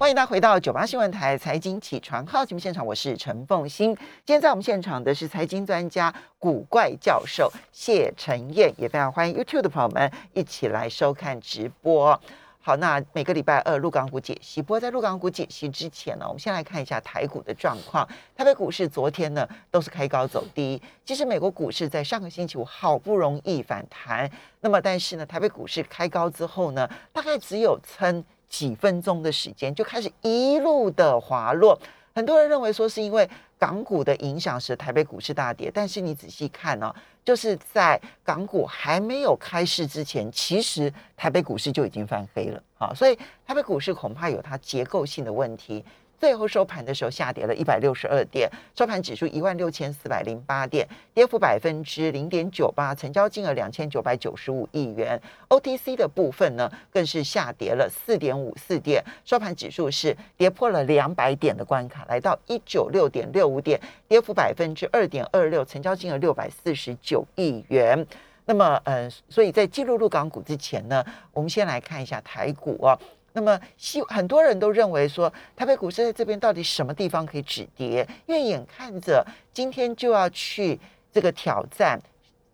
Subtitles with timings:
[0.00, 3.94] 欢迎大家回到九八新闻台财经起床号节目现场，我是陈凤欣。
[4.24, 12.18] 今天在我们现场的是财经专家古怪教授谢晨燕，也非常欢迎 YouTube 的朋友们一起来收看直播。
[12.62, 14.62] 好，那每个礼拜二陆港股解析。
[14.62, 18.08] 不过在陆港股解析之前呢，我们先来看一下台股的状况。
[18.34, 24.30] 台北股市昨天呢都是开高走低，其实美国股市在上个星期五好不容易反弹，
[24.62, 28.24] 那么但是呢，台北股市开高之后呢，大概只有撑。
[28.50, 31.80] 几分钟的时间就开始一路的滑落，
[32.14, 33.26] 很多人认为说是因为
[33.56, 45.84] 港股的影响使台北股市大跌，但是你仔细看呢，就是在港股还没有开市之前，其实台北股市就已经翻黑了啊，所以台北股市恐怕有它结构性的问题。
[46.20, 55.18] 最后收盘的时候下跌了一百六十二点，收盘指数一万六千四百零八点，跌幅百分之零点九八，成交金额两千九百九十五亿元。
[55.48, 68.06] OTC 的部分呢，更是下跌了四点五四点，收盘指数是跌破了两百点的关卡，来到一九六点六五点，跌幅百分之二点二六，成交金额六百四十九亿元。
[68.44, 72.98] 那么，嗯，所以在进入入港股之前呢，我们先来看一下台股啊。
[73.32, 78.06] 那么，希很多人都认为说，台北股市在这边到底什么地方可以止跌？
[78.26, 80.78] 因为眼看着今天就要去
[81.12, 82.00] 这个挑战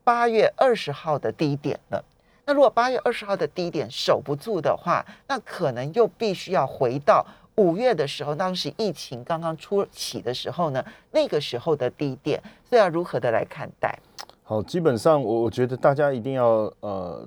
[0.05, 2.05] 八月二十号的低点了。
[2.45, 13.99] 那如果八月二十号的低点守不住的话，那可能又必须要回到五月的时候，当时疫情刚刚初起的时候呢，那个时候的低点，所以要如何的来看待？
[14.45, 17.27] 好，基本上我我觉得大家一定要呃。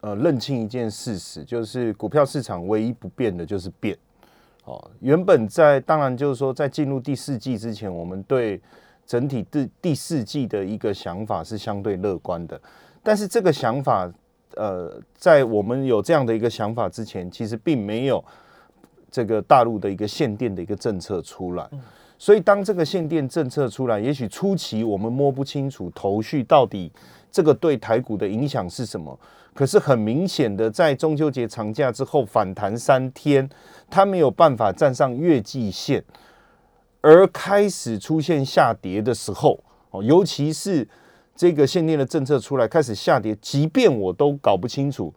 [0.00, 3.96] 呃，认清一件事实，就是股票市场唯一不变的就是变。
[4.64, 8.60] 哦，原本在当然就是说，在进入第四季之前，我们对
[9.06, 12.60] 整体第第四季的一个想法是相对乐观的。
[13.02, 14.10] 但是这个想法，
[14.56, 18.24] 呃，在我们有这样的一个想法之前，其实并没有
[19.10, 21.68] 这个大陆的一个限电的一个政策出来。
[22.20, 26.92] 所以当这个限电政策出来，也许初期我们摸不清楚头绪到底
[27.32, 29.18] 这个对台股的影响是什么。
[29.54, 33.48] 可是很明显的，在中秋节长假之后反弹三天，
[33.88, 36.04] 它没有办法站上月季线，
[37.00, 39.58] 而开始出现下跌的时候，
[39.90, 40.86] 哦，尤其是
[41.34, 45.10] 这个限电的政策出来开始下跌，即便我都搞不清楚，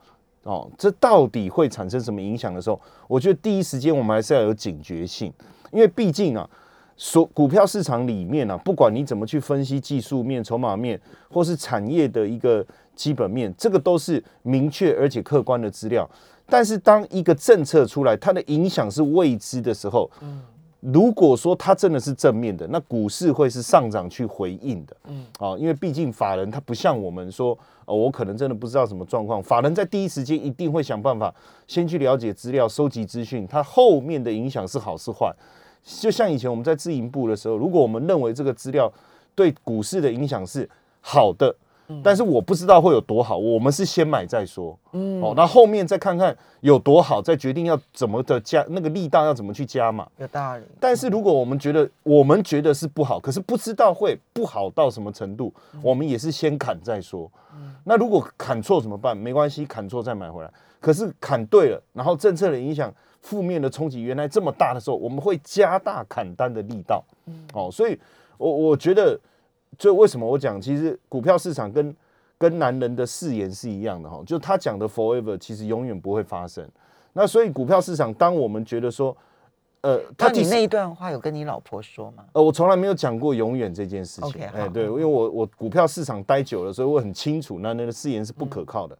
[0.43, 5.33] 哦，这到底会产生什么影响的时候，我觉得第一时间我们还是要有警觉性，
[5.73, 6.49] 因为毕竟啊，
[6.95, 10.99] 所股票市场里面啊，不管你怎么去分析技术面、筹码面，
[11.29, 12.65] 或是产业的一个。
[12.95, 16.07] 基本面，这个都是明确而且客观的资料。
[16.45, 20.39] 但是，当一个政策出来，它的影响是未知的时候，嗯，
[20.79, 31.33] 如果说它真的是正面的，那股市会是上涨去回应的，嗯，啊，因为毕竟法人他不像我们说，哦，我可能真的不知道什么状况，法人在第一时间一定会想办法
[31.65, 35.33] 先去了解资料、收集资讯，它后面的影响是好是坏。
[35.83, 38.91] 就像以前我们在自营部的时候，如果我们认为这个资料
[39.35, 40.69] 对股市的影响是
[41.01, 41.55] 好的。
[42.01, 50.07] 但是我不知道会有多好，我们是先买再说，嗯，哦，那后面再看看有多好，再决定要怎么的加那个力道要怎么去加嘛。
[50.17, 50.63] 有道理。
[50.79, 57.29] 但是如果我们觉得我们觉得是不好，可是不知道会不好到什么程度，我们也是先砍再说。
[57.53, 59.15] 嗯，那如果砍错怎么办？
[59.15, 60.49] 没关系，砍错再买回来。
[60.79, 62.91] 可是砍对了，然后政策的影响
[63.23, 67.03] 负面的冲击原来这么大的时候，我们会加大砍单的力道。
[67.25, 67.99] 嗯，哦，所以
[68.37, 69.19] 我我觉得。
[69.75, 71.95] 就为什么我讲，其实股票市场跟
[72.37, 76.63] 跟男人的誓言是一样的哈，就他讲的 forever，其实永远不会发生。
[77.11, 79.17] 那所以股票市场，当我们觉得说，
[79.81, 82.23] 呃，他你那一段话有跟你老婆说吗？
[82.33, 84.43] 呃，我从来没有讲过永远这件事情。
[84.43, 88.95] 哎，对，因为我我股票市场待久了，所以我很清楚男人的誓言是不可靠的。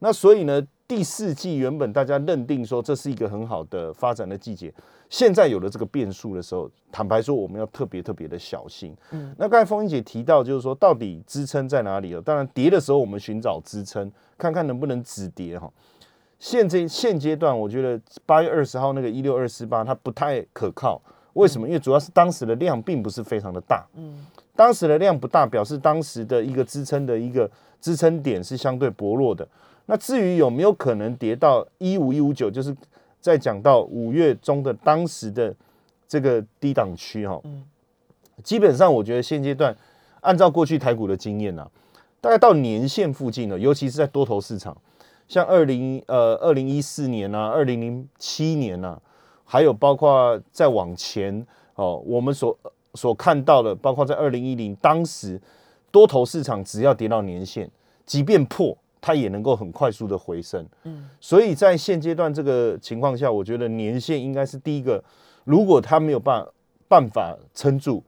[0.00, 4.72] 那所以呢，第四季原本大家认定说这是一个很好的发展的季节。
[5.08, 8.96] 现在有了这个变数的时候，坦白说，我们要特别特别的小心。
[9.10, 12.22] 嗯，那刚才风英姐提到，就是说到底支撑在哪里了？
[12.22, 15.70] 当然，跌的时候我们寻找支撑，看看能不能止跌哈。
[16.38, 21.00] 现这现阶段，我觉得八月二十号那个一六二四八它不太可靠。
[21.32, 21.66] 为什么？
[21.66, 23.86] 因为主要是当时的量并不是非常的大。
[23.94, 27.50] 嗯，当时的量不大，表示当时的一个支撑的一个
[27.80, 29.46] 支撑点是相对薄弱的。
[29.86, 32.76] 那至于有没有可能跌到一五一五九，就是。
[33.18, 35.52] 在讲到五月中的当时的
[36.06, 37.64] 这个低档区哈，嗯，
[38.44, 39.76] 基本上我觉得现阶段
[40.20, 41.68] 按照过去台股的经验呢，
[42.20, 44.76] 大概到年线附近了，尤其是在多头市场，
[45.26, 48.96] 像二零呃二零一四年啊，二零零七年啊，
[49.44, 51.44] 还有包括再往前
[51.74, 52.56] 哦，我们所
[52.94, 55.40] 所看到的，包括在二零一零当时
[55.90, 57.68] 多头市场只要跌到年线，
[58.04, 58.78] 即便破。
[59.06, 60.66] 它也能够很快速的回升。
[60.82, 65.00] 嗯，所以在现阶段这个情况下，我觉得年限应该是第一个。
[65.44, 66.44] 如果它没有办
[66.88, 68.02] 办法撑住，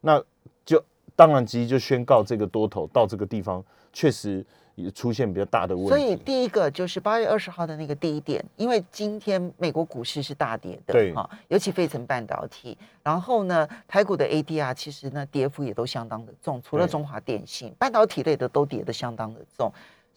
[0.00, 0.20] 那
[0.64, 0.82] 就
[1.14, 4.44] 当然直接就宣告这个多头到这个地方确实。
[4.76, 19.70] 也出现比较大的问题，所以第一个就是八月二十号的那个第一点，因为今天美国股市是大跌的，对啊，尤其费城半导体，然后呢，台股的 ADR 其实呢跌幅也都相当的重，除了中华电信，半导体类的都跌的相当的重，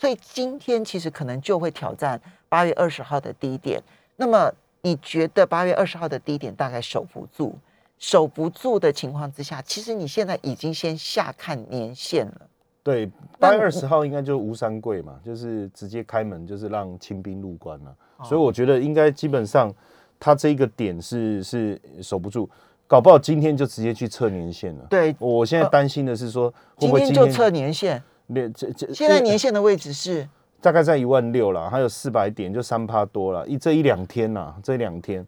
[0.03, 2.19] 所以今天其实可能就会挑战
[2.49, 3.81] 八月二十号的低点。
[4.17, 4.51] 那么
[4.81, 7.53] 你觉得八月二十号的低点大概守不住？
[7.99, 12.41] 守不住的情况之下，其实你现在已经先下看年限了。
[12.83, 13.09] 对，
[13.39, 17.95] 八月二十号应该就吴三桂嘛，就是直接开门，就是让清兵入关了。
[18.25, 19.73] 所以我觉得应该基本上，
[20.19, 22.49] 他这一个点是是守不住，
[22.87, 24.85] 搞不好今天就直接去测年线了。
[24.89, 28.03] 对，我现在担心的是说，今天就测年线。
[28.27, 30.27] 年这这现在年线的位置是
[30.61, 33.45] 大概在一万六了，还有四百点，就三趴多了。
[33.47, 35.25] 一这一两天呐，这两天。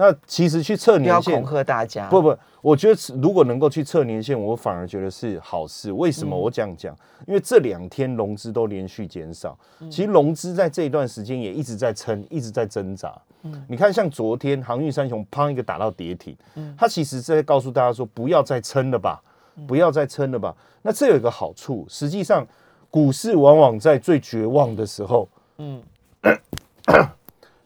[0.00, 2.08] 那其实去测年线，恐吓大家。
[2.08, 5.90] 不不，我觉得如果能够去测年线，我反而觉得是好事。
[5.90, 6.96] 为什么我这样讲？
[7.26, 9.58] 因为这两天融资都连续减少，
[9.90, 13.12] 其实融资在这一段时间也一直在撑，一直在挣扎。
[13.42, 19.20] 嗯，你看，像昨天航运三雄砰一个打到跌停，嗯，它其实是在告诉大家说，不要再撑了吧，
[19.66, 20.54] 不要再撑了吧。
[20.82, 22.46] 那这有一个好处，实际上
[22.90, 25.28] 股市往往在最绝望的时候，
[25.58, 25.82] 嗯。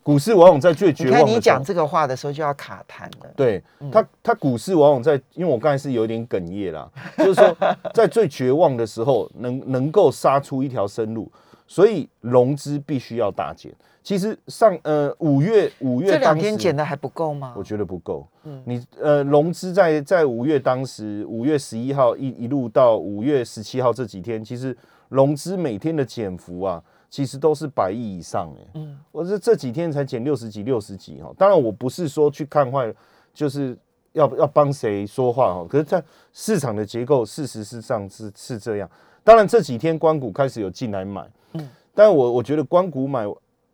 [0.05, 1.21] 股市往往在最绝望。
[1.21, 3.33] 你看你讲这个话的时候就要卡痰了。
[3.37, 3.62] 对，
[3.93, 7.56] 它它股市往往在，因为我刚才是有点哽咽啦，就是说
[7.94, 11.31] 在最绝望的时候能能够杀出一条生路，
[11.73, 13.73] 所以融资必须要大减。
[14.03, 17.55] 其实上呃五月五月这两天减的还不够吗？
[17.57, 18.29] 我觉得不够。
[18.45, 24.77] 嗯，你呃融资在在五月当时五月十一号一一路到五月十七号这几天，其实
[25.09, 26.83] 融资每天的减幅啊。
[27.09, 31.31] 其实都是百亿以上哎，嗯，我是这几天才减六十几、六十几哈。
[31.37, 32.91] 当然，我不是说去看坏，
[33.35, 33.77] 就是
[34.13, 35.67] 要要帮谁说话哈。
[35.69, 36.03] 可是，在
[36.33, 38.91] 市场的结构，事实是上是是这样。
[39.23, 41.23] 当然，这几天光谷开始有进来买，
[41.55, 43.27] 嗯，但我我觉得光谷买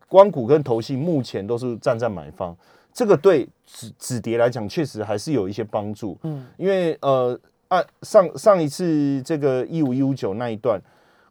[0.07, 2.55] 光谷跟投信目前都是站在买方，
[2.93, 10.81] 这个对止止跌来讲确实还是有一些帮助，嗯，因为呃，按上上一次这个一五一五九那一段，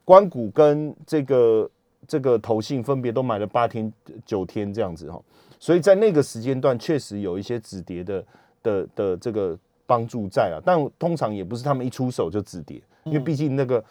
[0.04, 1.70] 光谷跟这个。
[2.06, 3.92] 这个投信分别都买了八天、
[4.24, 5.20] 九天这样子哈，
[5.60, 8.24] 所以在那个时间段确实有一些止跌的
[8.62, 13.84] 的的这个帮助在啊，但通常也不是他们一出手就止跌，因为毕竟那个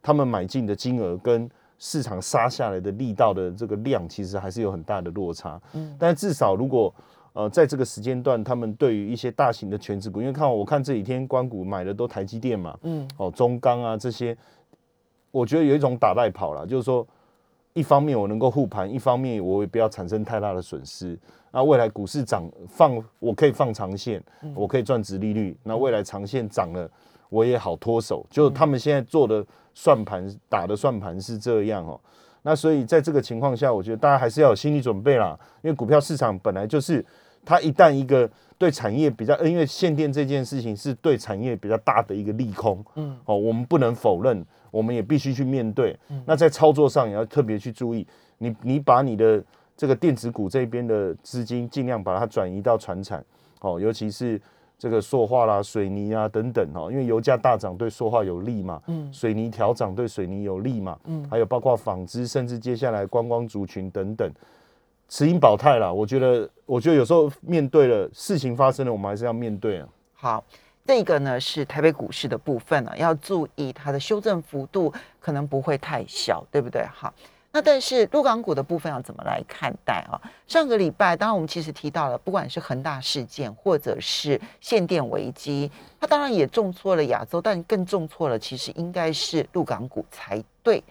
[0.00, 1.50] 他们买进的金额跟
[1.84, 5.60] 市场杀下来的力道的这个量其实还是有很大的落差。
[5.74, 6.92] 嗯，但至少如果
[7.34, 14.34] 呃在这个时间段，他们对于一些大型的全职股，因为看我看这几天关股买的都台积电嘛，嗯，哦中钢啊这些，
[15.30, 17.06] 我觉得有一种打败跑了，就是说。
[17.76, 21.18] 一方面我能够护盘，一方面我也不要产生太大的损失。
[21.50, 24.22] 那未来股市涨放，我可以放长线，
[24.54, 25.58] 我可以赚值利率。
[25.64, 26.88] 那未来长线涨了，
[27.34, 28.24] 我也好脱手。
[28.30, 29.44] 就他们现在做的
[29.74, 32.00] 算盘打的算盘是这样哦。
[32.42, 35.38] 那所以在这个情况下，我觉得大家还是要有心理准备啦。
[35.62, 37.04] 因为股票市场本来就是，
[37.44, 42.84] 它一旦一个对产业比较，因为限电这件事情是对产业比较大的一个利空。
[42.94, 44.44] 嗯，哦，我们不能否认。
[44.70, 45.96] 我们也必须去面对，
[46.26, 48.04] 那在操作上也要特别去注意。
[48.38, 49.40] 你你把你的
[49.76, 53.24] 这个电子股这边的资金尽量把它转移到船产，
[53.60, 54.40] 哦，尤其是
[54.78, 64.30] 这个塑化啦、水泥啊等等哦，因为油价大涨对塑化有利嘛，嗯，水泥调涨对水泥有利嘛，嗯，还有包括纺织，甚至接下来观光族群等等，
[65.08, 65.92] 持盈保泰啦。
[65.92, 69.88] 我觉得，我觉得有时候面对了事情发生了，我们还是要面对啊。
[70.12, 70.44] 好。
[70.86, 76.84] 这个呢是台北股市的部分呢，要注意它的修正幅度可能不会太小，对不对？
[76.92, 77.10] 好，
[77.54, 80.18] 那但是陆港股的部分要怎么来看待啊？
[80.48, 85.70] 上个礼拜，当然我们其实提到了，不管是恒大事件或者是限电危机，
[86.00, 90.82] 它当然也重挫了亚洲，但更重挫了，其实应该是陆港股才对。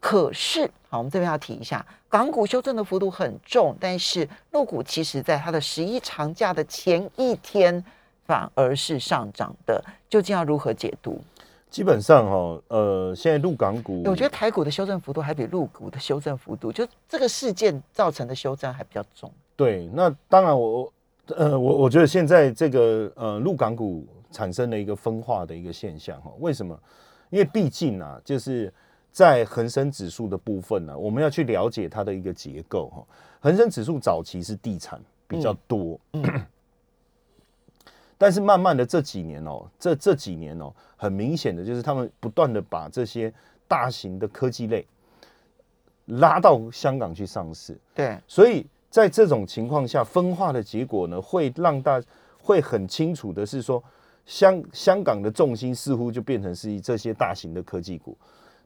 [0.00, 7.84] 可是，好，我们这边要提一下，港股修正的幅度很重，但是陆股其实在它的十一长假的前一天。
[8.26, 9.80] 反而是上涨的，
[10.10, 11.22] 究竟要如何解读？
[11.70, 19.30] 基本上哈，呃，现在陆港股，我觉得台股的修正幅度还比陆股的修正幅度，就这个事件造成的修正还比较重。
[19.56, 20.92] 对，那当然我，
[21.28, 26.78] 呃，我我觉得现在这个呃陆港股产生了一个分化的一个现象哈，为什么？
[27.30, 28.72] 因为毕竟啊，就是
[29.10, 33.04] 在恒生指数的部分呢，我们要去了解它的一个结构哈。
[33.40, 35.98] 恒生指数早期是地产比较多。
[38.18, 43.32] 但是慢慢的这几年哦，这这几年哦，很明显的就是他们不断的把这些
[43.68, 44.86] 大型的科技类
[46.06, 47.76] 拉到香港去上市。
[47.94, 52.02] 对，所以在这种情况下，分化的结果呢，会让大
[52.40, 53.82] 会很清楚的是说，
[54.24, 58.16] 香香港的重心似乎就变成是这些大型的科技股，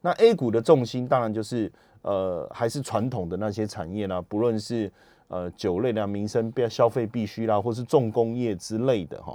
[0.01, 4.93] 那 A 股的重心当然就是呃还是传统的那些产业啦，不论是
[5.31, 9.35] 呃酒类啦、民生必消费必须啦，或是重工业之类的哈。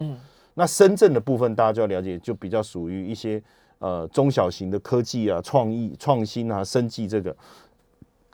[0.53, 3.41] 那深圳的部分大家就要了解，就比较属于一些
[3.79, 7.35] 呃中小型的科技啊、创意创新啊、生技这个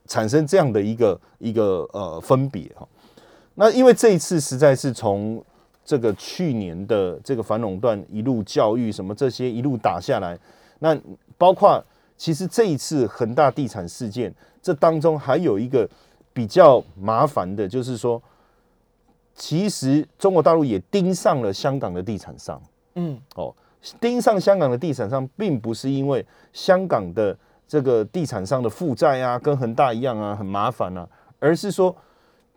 [0.08, 2.88] 产生这样的一个一个呃分别哈。
[3.56, 5.44] 那因为这一次实在是从
[5.84, 10.38] 这个去年的这个反垄断一路教育什么这些一路打下来，
[10.80, 10.98] 那
[11.38, 11.84] 包括
[12.18, 15.90] 其实这一次恒大地产事件，这当中还有一个
[16.34, 18.22] 比较麻烦的，就是说。
[19.34, 22.62] 其实中国大陆也盯上了香港的地产商，
[22.96, 23.52] 嗯，哦，
[24.00, 27.36] 盯上香港的地产商，并不是因为香港的
[27.66, 31.08] 这个地产商的负债啊，跟恒大一样啊，很麻烦啊，
[31.40, 31.96] 而是说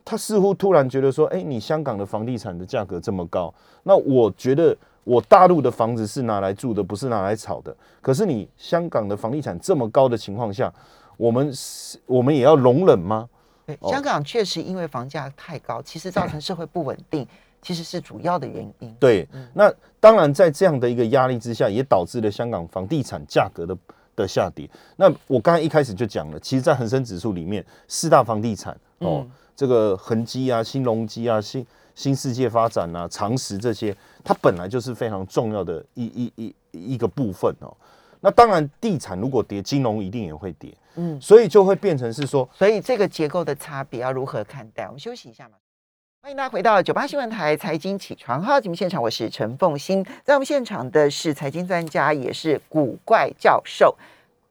[0.05, 3.55] 他似乎突然觉得说，哎，你香港的房地产的价格这么高，
[3.85, 7.75] 那我觉得我大陆的房子是拿来住的，不是拿来炒的。
[8.03, 10.71] 可是你香港的房地产这么高的情况下，
[11.17, 13.27] 我们是，我们也要容忍吗？
[13.67, 17.27] 对，香港确实因为房价太高，其实造成社会不稳定，
[17.63, 18.95] 其实是主要的原因。
[19.01, 23.77] 对，那当然在这样的一个压力之下，也导致了香港房地产价格的
[24.15, 24.69] 的下跌。
[24.97, 36.55] 那我刚才一开始就讲了，其实，在恒生指数里面，四大房地产哦，这个恒基啊、新隆基啊、新新世界发展啊、长实这些，它本来就是非常重要的一一一
[36.95, 37.75] 一个部分哦。
[38.25, 40.75] 那当然，地产如果跌，金融一定也会跌。
[40.95, 44.87] 嗯，所以就会变成是说，所以这个结构的差别要如何看待？
[44.87, 45.57] 我们休息一下嘛。
[46.23, 53.95] 欢迎大家回到九八新闻台财经起床号节目现场，我是陈凤欣，在我们现场的是财经专家，也是古怪教授。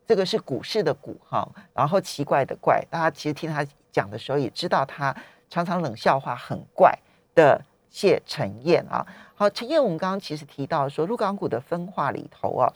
[0.06, 5.16] 这个是股市的股哈，然后奇怪的怪，大家其实听他讲的时候也知道，他
[5.50, 6.96] 常常冷笑话很怪
[7.34, 9.04] 的谢陈燕啊。
[9.34, 12.72] 好，陈燕，我们刚刚其实提到说，陆港股的分化里头啊，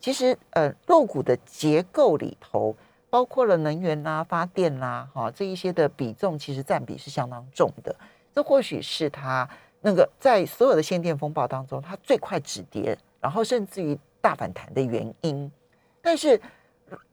[0.00, 2.74] 其实呃，肉股的结构里头。
[3.12, 7.92] 包括了能源啦、发电啦，哈，这一些的比重其实占比是相当重的。
[8.32, 15.50] 这或许是它那个在所有的限电风暴当中，它最快止跌，然后甚至于大反弹的原因。
[16.00, 16.40] 但是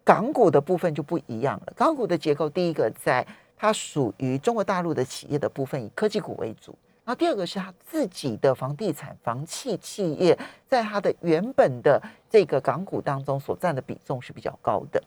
[0.04, 1.74] 港股的部分就不一样了。
[1.76, 3.26] 港股的结构，第一个在
[3.58, 6.72] 它属于中国大陆的企业的部分，以科技股为主；
[7.08, 10.38] 然后第二个是他自己的房地产、房企企业，
[10.68, 15.02] 在他的原本的这个港股当中所占的比重是比较高的。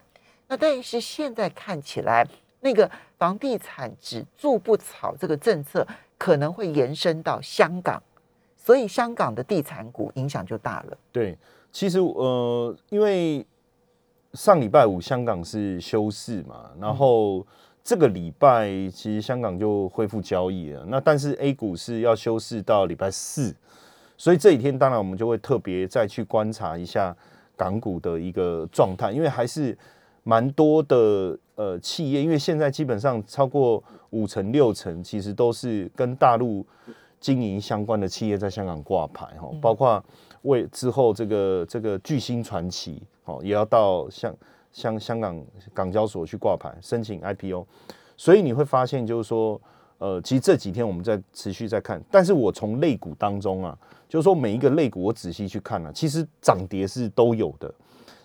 [0.49, 2.27] 那但是现在看起来，
[2.61, 8.03] 那个房地产只住不炒这个政策可能会延伸到香港，
[8.57, 10.97] 所以香港的地产股影响就大了。
[11.13, 11.37] 对，
[11.71, 13.47] 其实呃，因为
[14.33, 17.47] 上礼拜五香港是休市嘛，然后
[17.83, 20.85] 这个礼拜其实香港就恢复交易了。
[20.89, 23.55] 那但是 A 股是要休市到礼拜四，
[24.17, 27.17] 所以这几天当然我们就会特别再去观察一下
[27.57, 29.77] 港股的一个状态，因为还是。
[30.23, 36.65] 蛮多的呃企业，因为现在基本上超过五成六成，其实都是跟大陆
[37.19, 40.05] 经营相关的企业在香港挂牌哈，包括
[40.43, 44.33] 为之后这个这个巨星传奇哦，也要到香
[44.73, 47.67] 香香港港交所去挂牌申请 IPO，
[48.17, 49.61] 所以你会发现就是说，
[49.99, 53.77] 呃，其实这几天我们在持续在看，但是我从类股当中啊，
[54.09, 57.73] 就是说每一个类股我仔细去看了，其实涨跌是都有的。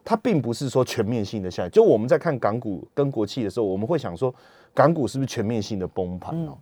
[0.07, 4.33] 它并不是说全面性的下来，就我们在看港股跟国企的时候，我们会想说
[4.71, 6.55] 港股是不是全面性的崩盘哦？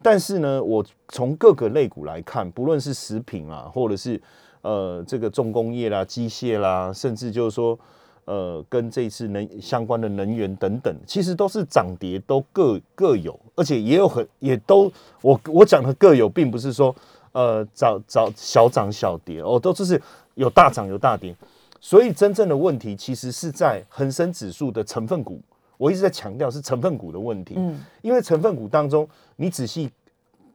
[0.00, 4.18] 但是呢，我从各个类股来看，不论是食品啊，或者是
[4.62, 7.78] 呃这个重工业啦、机械啦，甚至就是说
[8.26, 14.92] 呃跟这次能相关的能源等等，其实都是涨跌都各各有，而且也有很也都
[15.22, 16.94] 我我讲的各有，并不是说
[17.32, 20.00] 呃涨涨小涨小跌哦，都就是
[20.34, 21.34] 有大涨有大跌。
[21.80, 25.40] 所以真正的问题其实是在恒生指数的成分股，
[25.76, 27.54] 我一直在强调是成分股的问题。
[27.56, 29.88] 嗯，因为成分股当中，你仔细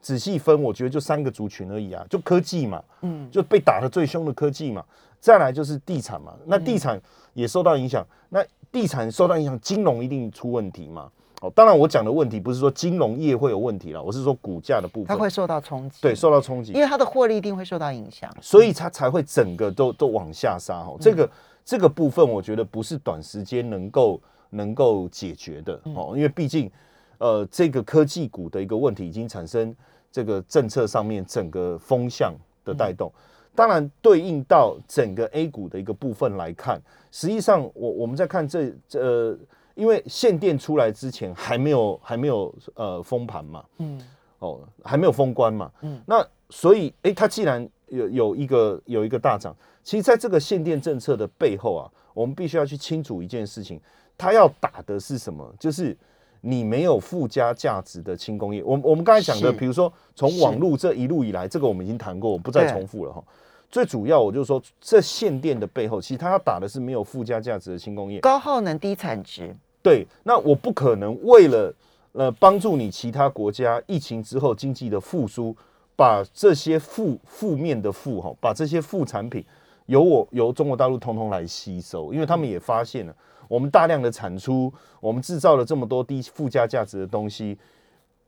[0.02, 4.84] 仔细分，我觉得就三个族群而已啊，就科技嘛，嗯，就被打的最凶的科技嘛，
[5.22, 7.00] 再来就是地产嘛，那地产
[7.34, 11.10] 也受到影响，那地产受到影响，金融一定出问题嘛。
[11.42, 20.98] 哦，当然我讲的问题不是说金融业会有问题了，我是说股价的部分，它会受到冲击，对，受到冲击，因为它的获利一定会受到影响，所以它才会整个都都往下杀哦。
[21.00, 21.30] 这个
[21.64, 26.70] 这个部分，我觉得不是短时间能够能够解决的哦，因为毕竟
[27.18, 29.76] 呃，这个科技股的一个问题已经产生
[30.12, 33.12] 这个政策上面整个风向的带动，
[33.56, 36.82] 当然对应到整个 A 股的一个部分来看，
[37.12, 39.38] 实际上我我们在看这这。
[39.74, 44.00] 因为限电出来之前还没有还没有呃封盘嘛，嗯
[44.40, 53.80] 哦，还没有封关嘛，嗯那所以哎，它既然有有一个有一个大涨，其实在这个限电政策的背后啊，我们必须要去清楚一件事情，
[54.18, 55.52] 它要打的是什么？
[55.58, 55.98] 就是
[56.42, 58.64] 你没有附加价值的轻工业。
[58.64, 63.24] 我我们刚才讲的，比如说从网络这一路以来，这个我们已经谈过，我不再重复了哈。
[63.70, 68.20] 最主要，我就说这限电的背后，其实它要打的是没有附加价值的轻工业。
[68.20, 71.74] 高耗能低产值，对，那我不可能为了
[72.12, 75.56] 呃帮助你其他国家疫情之后经济的复苏，
[75.96, 79.42] 把这些负负面的负哈，把这些副产品
[79.86, 83.16] 由我由中国大陆通通来吸收，因为他们也发现了
[83.52, 87.58] 我们大量的产出，我们制造了这么多低附加价值的东西，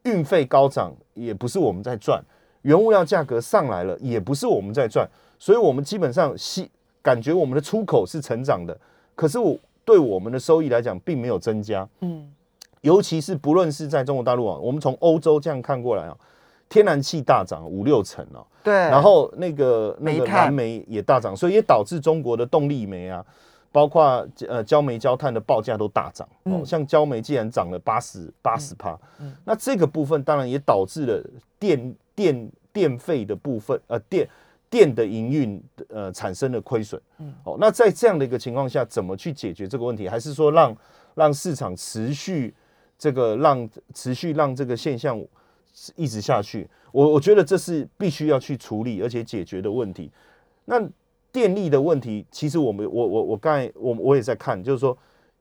[0.04, 2.22] 运费高涨也不是我们在赚，
[2.64, 6.70] 原物料价格上来了也不是我们在赚，所以我们基本上吸
[7.02, 8.78] 感觉我们的出口是成长的，
[9.16, 11.88] 可是我对我们的收益来讲并没有增加。
[12.02, 12.30] 嗯，
[12.82, 16.18] 尤其是不论是在中国大陆啊，我们从欧洲这样看过来啊，
[16.68, 20.44] 天然气大涨五六成哦、对，然后那个那个煤炭。
[20.44, 23.26] 蓝煤也大涨，所以也导致中国的动力煤啊，
[23.74, 26.26] 包括呃焦煤、焦炭的报价都大涨。
[26.44, 28.98] 哦，嗯像焦煤既然涨了八十八十趴，
[29.44, 31.22] 那这个部分当然也导致了
[31.60, 34.30] 电电电费的部分，呃电
[34.70, 37.02] 电的营运呃产生了亏损。
[37.18, 40.08] 嗯，哦，那在这样的一个情况下，怎么去解决这个问题？
[40.08, 40.78] 还是说让
[41.16, 42.54] 让市场持续
[42.98, 45.20] 这个让持续让这个现象
[45.96, 46.70] 一直下去？
[46.92, 50.12] 我我觉得这是必须要去处理而且解决的问题。
[50.66, 50.80] 那
[51.34, 54.96] 电力的问题，其实我们我我我刚才我我也在看，就是说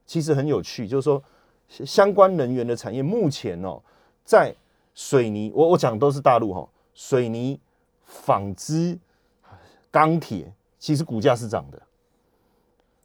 [0.07, 1.23] 其实很有趣，就是说
[1.69, 3.81] 相关能源的产业目前哦，
[4.25, 4.55] 在
[4.95, 7.61] 水泥，我我讲都是大陆哈、水泥、
[8.07, 8.99] 纺织、
[9.91, 11.81] 钢铁，其实股价是涨的。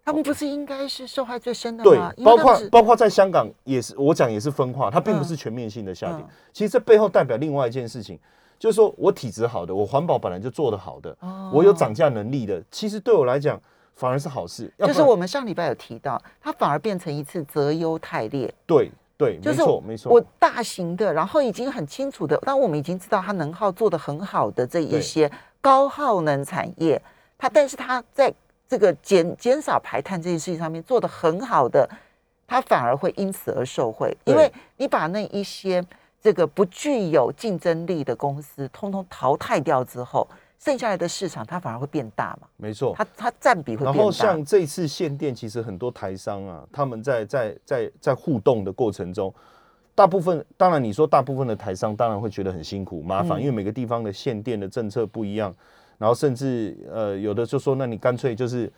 [0.06, 6.24] 他们不是应该是受害最深的对吗？，对包括包括在香港也是，我讲也是分化，它并不是全面性的下跌。
[6.24, 8.17] 嗯其实这背后代表另外一件事情，
[8.59, 11.51] 就是说我体质好的，我环保本来就做得好的，哦。
[11.53, 13.59] 我有涨价能力的，其实对我来讲
[13.95, 14.71] 反而是好事。
[14.79, 27.01] 就是我们上礼拜有提到，它反而变成一次择优汰劣，对对，就是没错没错，我大型的，然后已经很清楚的，当我们已经知道它能耗做得很好的这一些高耗能产业，
[27.38, 28.34] 它但是它在
[28.67, 31.89] 这个减减少排碳这件事情上面做得很好的，
[32.45, 34.43] 它反而会因此而受惠，因对。
[34.43, 35.84] 为你把那一些
[36.21, 40.27] 这个不具有竞争力的公司通通淘汰掉之后，
[40.60, 42.93] 剩下来的市场它反而会变大嘛，没错。
[42.97, 43.97] 它它占比会然变大。
[43.97, 49.34] 然后像这次限电，其实很多台商啊，他们在在在在互动的过程中，
[49.93, 55.53] 大部分当然你说大部分的台商当然会觉得很辛苦麻烦，嗯因为每个地方的限电的政策不一样，
[55.97, 58.71] 然后甚至呃有的就说，那你干脆就是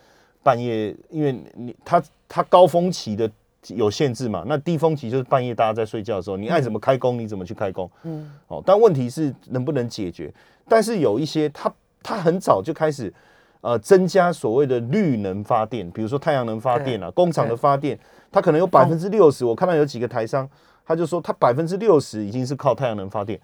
[0.44, 3.30] 半夜，因为你他他高峰期的
[3.68, 10.34] 有限制嘛，那低峰期就是半夜大家在睡觉的时候，你爱怎么开工你怎么去开工，嗯哦，但问题是能不能解决？
[10.68, 13.14] 但是有一些它它很早就开始
[13.62, 18.00] 呃增加所谓的绿能发电，比如说太阳能发电啊，工厂的发电，
[18.32, 19.44] 它可能有百分之六十。
[19.44, 20.50] 我看到有几个台商，
[20.86, 23.40] 他就说他百分之六十已经是靠太阳能发电，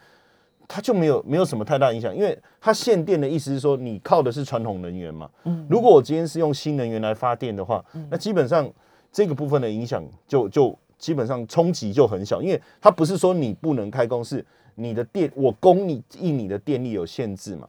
[0.67, 5.29] 他就没有没有什么太大影响，因为它限电的意思是说你靠的是传统能源嘛。
[5.43, 8.71] 嗯如果我今天是用新能源来发电的话，那基本上
[9.15, 17.65] 这个部分的影响就就基本上冲击就很小，因为它不是说你不能开工，是你的电我供你应你的电力有限制嘛。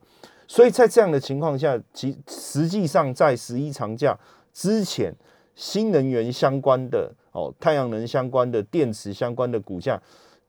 [0.49, 4.19] 所以在这样的情况下，其实际上在十一长假
[4.53, 5.15] 之前，
[5.55, 10.03] 新能源相关的哦，太阳能相关的、电池相关的股价，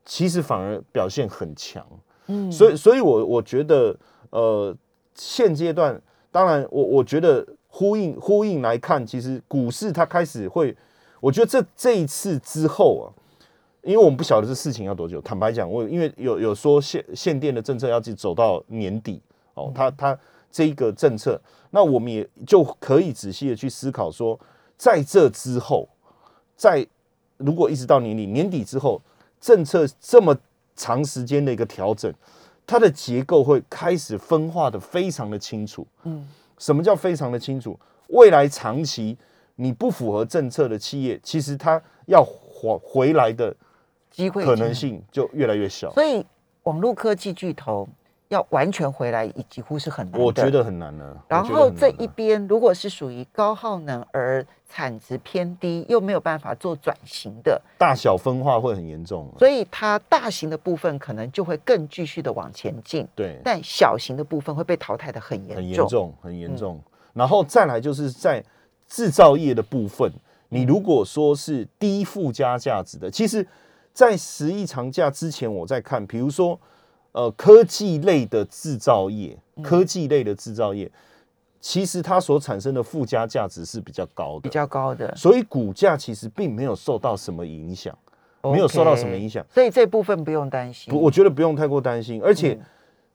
[0.04, 1.86] 其实反而表现很强。
[2.26, 3.96] 嗯所以，所以我我觉得，
[4.32, 4.76] 呃，
[5.14, 10.76] 现阶段，当然我，我觉得呼应呼应来看，其实股市它开始会，
[11.20, 13.06] 我觉得这这一次之后啊，
[13.82, 15.22] 因为我们不晓得这事情要多久。
[15.22, 19.22] 坦白讲，我因为有有说限限电的政策要去走到年底
[19.54, 20.18] 哦，它它
[20.52, 21.40] 这一个政策，
[21.72, 24.40] 那我们也就可以仔细的去思考说，
[24.78, 25.88] 在这之后，
[26.56, 26.86] 在
[27.38, 29.02] 如果一直到年底年底之后，
[29.40, 30.36] 政策这么
[30.76, 32.14] 长时间的一个调整，
[32.66, 35.86] 它的结构会开始分化的非常的清楚。
[36.04, 36.28] 嗯
[36.60, 37.80] 什么叫非常的清楚？
[38.08, 39.16] 未来长期
[39.58, 43.54] 你不符合政策的企业，其实它要回回来的
[44.10, 45.92] 机会可能性就越来越小。
[45.92, 46.26] 所以
[46.64, 47.88] 网络科技巨头
[48.30, 50.26] 要完全回来，几乎是很难的。
[50.26, 51.26] 我觉得很难了。
[51.28, 59.28] 然后这一边如果是属于高耗能而产值偏低，又没有办法做转型的，大小分化会很严重。
[59.40, 65.58] 所以它大型的部分可能就会更继续的往前进，对，但小型的部分会被淘汰的很严重。
[65.58, 66.82] 很严重，很严重。
[67.14, 68.44] 然后再来就是在
[68.88, 70.12] 制造业的部分，
[70.50, 73.46] 你如果说是低附加价值的，其实，
[73.94, 76.60] 在十亿长假之前，我在看，比如说，
[77.12, 80.90] 呃，科技类的制造业，科技类的制造业，
[81.60, 84.42] 其实它所产生的附加价值是比较高的。
[84.42, 87.98] 比的，较高的，所以股价其实并没有受到什么影响，
[88.44, 89.46] 没有受到什么影响。
[89.54, 90.94] 所以这部分不用担心。
[90.94, 92.66] 不，我觉得不用太过担心，而且、嗯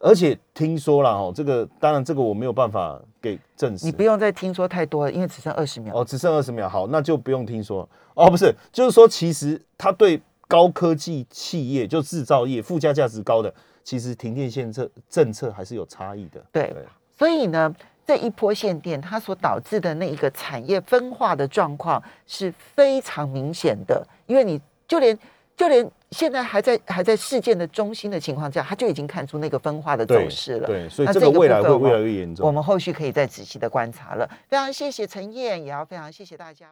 [0.02, 3.86] 而且听说了哦，这个当然这个我没有办法给证实。
[3.86, 5.94] 你不用再听说太多了，因为只剩二十秒。
[5.94, 16.44] 哦，只剩二十秒，好，那就不用听说哦，不是，就是说其实它对高科技企业就制造业附加价值高的，其实停电限策政策还是有差异的。
[16.50, 16.74] 对
[17.16, 17.72] 所以呢，
[18.04, 25.16] 这一波限电它所导致的那一个产业分化的状况是非常明显的，因为你就连
[25.56, 30.66] 就连现在还在还在事件的中心的情况下，他就已经看出那个分化的走势了。
[30.66, 32.52] 对，所以那这个未来会越来越严重我。
[32.52, 34.28] 们后续可以再仔细的观察了。
[34.46, 36.60] 非常谢谢陈燕，也要非常谢谢大家。